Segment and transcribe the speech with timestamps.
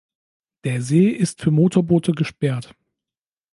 [0.63, 2.73] Der See ist für Motorboote gesperrt.